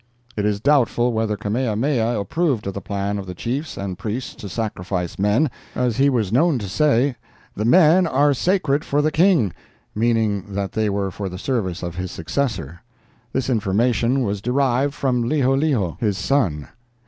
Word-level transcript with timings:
It 0.35 0.45
is 0.45 0.59
doubtful 0.59 1.13
whether 1.13 1.37
Kamehameha 1.37 2.19
approved 2.19 2.65
of 2.65 2.73
the 2.73 2.81
plan 2.81 3.19
of 3.19 3.27
the 3.27 3.35
chiefs 3.35 3.77
and 3.77 3.99
priests 3.99 4.33
to 4.37 4.49
sacrifice 4.49 5.19
men, 5.19 5.51
as 5.75 5.97
he 5.97 6.09
was 6.09 6.31
known 6.33 6.57
to 6.57 6.67
say, 6.67 7.17
'The 7.55 7.65
men 7.65 8.07
are 8.07 8.33
sacred 8.33 8.83
for 8.83 9.03
the 9.03 9.11
King;' 9.11 9.53
meaning 9.93 10.55
that 10.55 10.71
they 10.71 10.89
were 10.89 11.11
for 11.11 11.29
the 11.29 11.37
service 11.37 11.83
of 11.83 11.97
his 11.97 12.09
successor. 12.09 12.81
This 13.31 13.47
information 13.47 14.23
was 14.23 14.41
derived 14.41 14.95
from 14.95 15.21
Liholiho, 15.21 15.99
his 15.99 16.17
son. 16.17 16.69